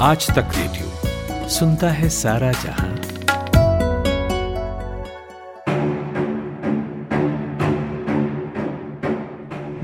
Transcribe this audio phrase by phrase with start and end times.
[0.00, 2.88] आज तक रेडियो सुनता है सारा जहाँ।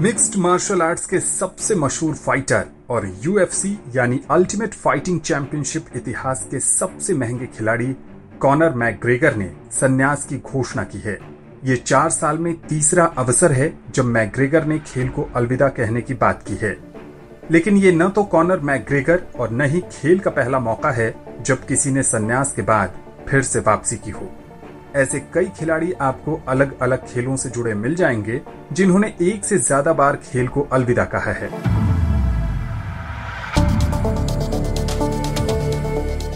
[0.01, 6.61] मिक्स्ड मार्शल आर्ट्स के सबसे मशहूर फाइटर और यूएफसी यानी अल्टीमेट फाइटिंग चैंपियनशिप इतिहास के
[6.61, 7.93] सबसे महँगे खिलाड़ी
[8.41, 11.19] कॉनर मैकग्रेगर ने संन्यास की घोषणा की है।
[11.65, 16.15] ये चार साल में तीसरा अवसर है जब मैकग्रेगर ने खेल को अलविदा कहने की
[16.15, 16.94] बात की है।
[17.51, 21.67] लेकिन ये न तो कॉनर मैकग्रेगर और न ही खेल का पहला मौका है, जब
[21.67, 22.95] किसी ने संन्यास के बाद
[23.29, 24.31] फिर से वापसी की हो।
[24.97, 28.41] ऐसे कई खिलाड़ी आपको अलग अलग खेलों से जुड़े मिल जाएँगे,
[28.73, 31.49] जिन्होंने एक से ज़्यादा बार खेल को अलविदा कहा है।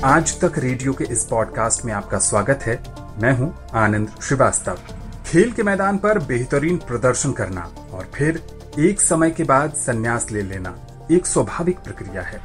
[0.05, 2.83] आज तक रेडियो के इस पॉडकास्ट में आपका स्वागत है।
[3.23, 4.79] मैं हूँ आनंद श्रीवास्तव।
[5.27, 8.43] खेल के मैदान पर बेहतरीन प्रदर्शन करना और फिर
[8.79, 10.75] एक समय के बाद संन्यास ले लेना।
[11.13, 12.41] एक स्वाभाविक प्रक्रिया है।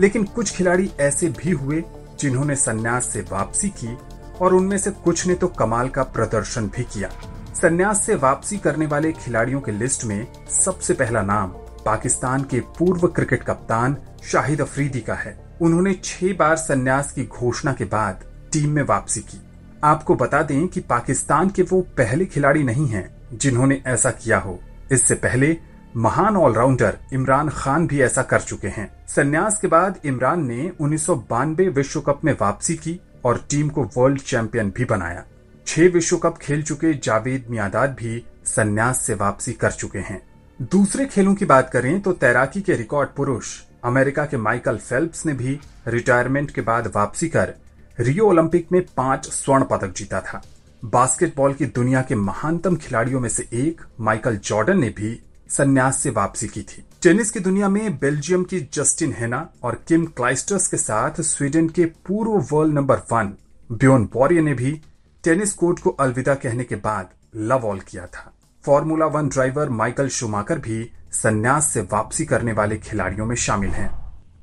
[0.00, 1.82] लेकिन कुछ खिलाड़ी ऐसे भी हुए
[2.20, 3.98] जिन्होंने संन्यास से वापसी की
[4.40, 7.08] और उनमें से कुछ ने तो कमाल का प्रदर्शन भी किया।
[7.54, 11.48] संन्यास से वापसी करने वाले खिलाड़ियों के लिस्ट में सबसे पहला नाम
[11.86, 17.72] पाकिस्तान के पूर्व क्रिकेट कप्तान शाहिद अफरीदी का है। उन्होंने छह बार संन्यास की घोषणा
[17.72, 19.40] के बाद टीम में वापसी की।
[19.84, 24.60] आपको बता दें कि पाकिस्तान के वो पहले खिलाड़ी नहीं हैं जिन्होंने ऐसा किया हो।
[24.92, 25.56] इससे पहले
[25.96, 31.06] महान ऑलराउंडर इमरान खान भी ऐसा कर चुके हैं। संन्यास के बाद इमरान ने उन्नीस
[31.06, 35.24] सौ बानवे विश्व कप में वापसी की और टीम को वर्ल्ड चैंपियन भी बनाया।
[35.66, 40.20] छह विश्व कप खेल चुके जावेद मियादाद भी संन्यास से वापसी कर चुके हैं।
[40.60, 45.32] दूसरे खेलों की बात करें तो तैराकी के रिकॉर्ड पुरुष अमेरिका के माइकल फेल्प्स ने
[45.32, 47.54] भी रिटायरमेंट के बाद वापसी कर
[47.98, 50.42] रियो ओलंपिक में पाँच स्वर्ण पदक जीता था।
[50.84, 56.10] बास्केटबॉल की दुनिया के महानतम खिलाड़ियों में से एक माइकल जॉर्डन ने भी संन्यास से
[56.10, 60.76] वापसी की थी। टेनिस की दुनिया में बेल्जियम की जस्टिन हेना और किम क्लाइस्टर्स के
[60.76, 63.32] साथ स्वीडन के पूर्व world number one
[63.72, 64.82] Bjorn Borg ने भी
[65.24, 68.32] टेनिस कोर्ट को अलविदा कहने के बाद लव ऑल किया था।
[68.64, 73.90] Formula One driver Michael Schumacher भी संन्यास से वापसी करने वाले खिलाड़ियों में शामिल हैं।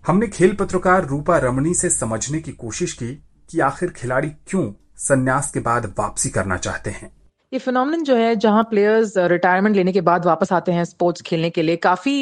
[0.08, 5.52] हमने खेल पत्रकार रूपा रमणी से समझने की कोशिश की कि आखिर खिलाड़ी क्यों संन्यास
[5.52, 7.12] के बाद वापसी करना चाहते हैं।
[7.54, 11.50] ये फिनोमिनन जो है जहाँ प्लेयर्स रिटायरमेंट लेने के बाद वापस आते हैं स्पोर्ट्स खेलने
[11.50, 12.14] के लिए काफ़ी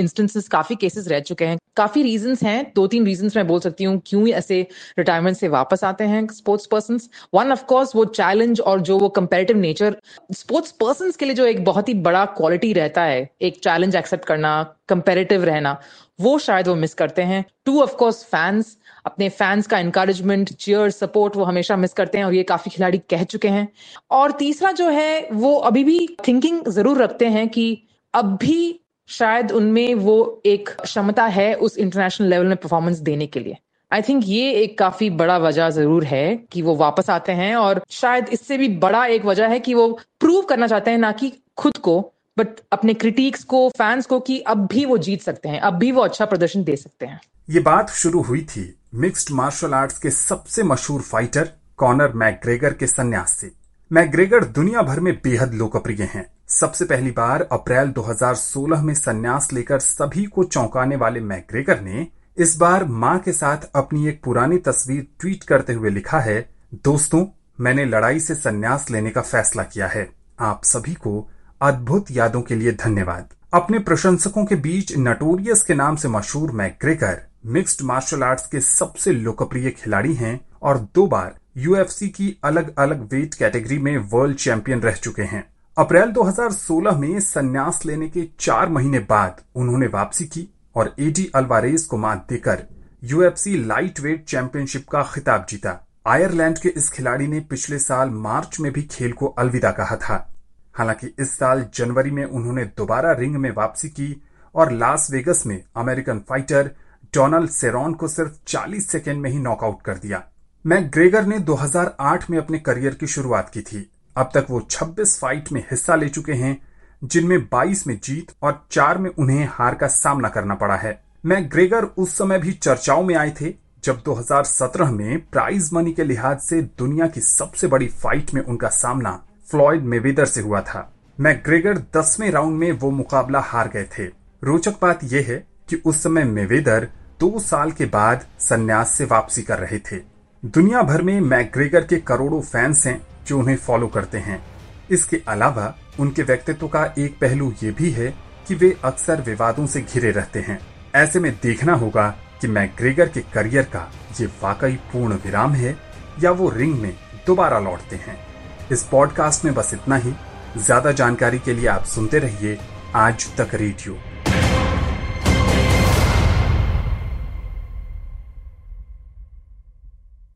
[0.00, 3.60] इंस्टेंसेस uh, काफ़ी केसेस रह चुके हैं। काफ़ी रीजंस हैं दो तीन रीजंस मैं बोल
[3.60, 4.60] सकती हूँ क्यों ऐसे
[4.98, 6.98] रिटायरमेंट से वापस आते हैं sports person
[7.34, 9.96] one of course वो चैलेंज और जो वो कंपेरेटिव नेचर
[10.32, 14.24] स्पोर्ट्स पर्सन के लिए जो एक बहुत ही बड़ा क्वालिटी रहता है एक चैलेंज एक्सेप्ट
[14.24, 15.80] करना कंपेरेटिव रहना।
[16.22, 20.90] वो शायद वो मिस करते हैं। टू ऑफ़ कोर्स फैंस अपने फैंस का इंकरेजमेंट चेयर
[20.92, 23.68] सपोर्ट वो हमेशा मिस करते हैं और ये काफ़ी खिलाड़ी कह चुके हैं।
[24.10, 27.82] और तीसरा जो है, वो अभी भी थिंकिंग ज़रूर रखते हैं कि
[28.14, 28.78] अब भी
[29.08, 33.56] शायद उनमें वो एक क्षमता है उस इंटरनेशनल लेवल में परफॉर्मेंस देने के लिए।
[33.90, 37.82] आई थिंक ये एक काफ़ी बड़ा वजह ज़रूर है कि वो वापस आते हैं और
[37.90, 39.88] शायद इससे भी बड़ा एक वजह है कि वो
[40.20, 42.00] प्रूव करना चाहते हैं ना कि खुद को
[42.38, 45.92] बट अपने क्रिटिक्स को फैंस को कि अब भी वो जीत सकते हैं, अब भी
[45.92, 47.20] वो अच्छा प्रदर्शन दे सकते हैं।
[47.50, 52.86] ये बात शुरू हुई थी मिक्स्ड मार्शल आर्ट्स के सबसे मशहूर फाइटर कॉनर मैकग्रेगर के
[52.86, 53.50] संन्यास से।
[53.90, 59.78] मैकग्रेगर दुनिया भर में बेहद लोकप्रिय हैं। सबसे पहली बार अप्रैल 2016 में संन्यास लेकर
[59.78, 62.06] सभी को चौंकाने वाले मैकग्रेगर ने
[62.38, 67.24] इस बार माँ के साथ अपनी एक पुरानी तस्वीर ट्वीट करते हुए लिखा है, दोस्तों,
[67.60, 70.08] मैंने लड़ाई से संन्यास लेने का फैसला किया है।
[70.40, 71.28] आप सभी को
[71.62, 77.20] अद्भुत यादों के लिए धन्यवाद। अपने प्रशंसकों के बीच नटोरियस के नाम से मशहूर मैकग्रेगर
[77.46, 83.02] मिक्स्ड मार्शल आर्ट्स के सबसे लोकप्रिय खिलाड़ी हैं और दो बार यूएफसी की अलग अलग
[83.12, 85.44] वेट कैटेगरी में वर्ल्ड चैंपियन रह चुके हैं।
[85.78, 91.82] अप्रैल 2016 में संन्यास लेने के चार महीने बाद उन्होंने वापसी की और एडी अल्वारेज
[91.82, 92.62] को मात देकर
[93.04, 98.60] यूएफसी लाइट वेट चैंपियनशिप का खिताब जीता। आयरलैंड के इस खिलाड़ी ने पिछले साल मार्च
[98.60, 100.28] में भी खेल को अलविदा कहा था।
[100.74, 104.22] हालाँकि इस साल जनवरी में उन्होंने दोबारा रिंग में वापसी की
[104.54, 106.70] और लास वेगस में अमेरिकन फाइटर
[107.14, 110.22] डोनाल्ड सेरॉन को सिर्फ़ 40 सेकेंड में ही नॉकआउट कर दिया।
[110.66, 115.52] मैकग्रेगर ने 2008 में अपने करियर की शुरुआत की थी। अब तक वो 26 फाइट
[115.52, 116.62] में हिस्सा ले चुके हैं,
[117.04, 121.84] जिनमें 22 में जीत और चार में उन्हें हार का सामना करना पड़ा है। मैकग्रेगर
[121.84, 123.54] उस समय भी चर्चाओं में आए थे,
[123.84, 128.68] जब 2017 में प्राइज मनी के लिहाज से दुनिया की सबसे बड़ी फाइट में उनका
[128.68, 134.04] सामना फ्लॉयड मेवेदर से हुआ था। मैकग्रेगर दसवें राउंड में वो मुकाबला हार गए थे।
[134.42, 135.36] रोचक बात यह है
[135.68, 136.88] कि उस समय मेवेदर
[137.20, 140.00] दो साल के बाद संन्यास से वापसी कर रहे थे।
[140.42, 144.42] दुनिया भर में मैग्रेगर के करोड़ों फैंस हैं जो उन्हें फॉलो करते हैं।
[144.90, 148.14] इसके अलावा उनके व्यक्तित्व का एक पहलू ये भी है
[148.48, 150.58] कि वे अक्सर विवादों से घिरे रहते हैं।
[150.94, 152.08] ऐसे में देखना होगा
[152.40, 153.90] कि मैग्रेगर के करियर का
[154.20, 155.76] ये वाकई पूर्ण विराम है
[156.22, 156.92] या वो रिंग में
[157.26, 158.31] दोबारा लौटते हैं।
[158.72, 160.12] इस पॉडकास्ट में बस इतना ही।
[160.56, 162.58] ज़्यादा जानकारी के लिए आप सुनते रहिए
[162.94, 163.96] आज तक रेडियो।